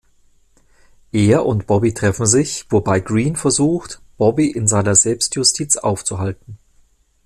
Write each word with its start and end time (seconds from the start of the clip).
Er 1.11 1.45
und 1.45 1.67
Bobby 1.67 1.93
treffen 1.93 2.25
sich, 2.25 2.65
wobei 2.71 2.99
Green 3.01 3.35
versucht, 3.35 4.01
Bobby 4.17 4.49
in 4.49 4.67
seiner 4.67 4.95
Selbstjustiz 4.95 5.77
aufzuhalten. 5.77 6.57